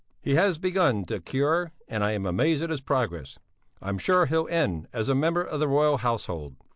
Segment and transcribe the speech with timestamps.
[0.19, 3.37] He has begun the cure and I am amazed at his progress.
[3.83, 6.55] I'm sure he'll end as a member of the Royal Household.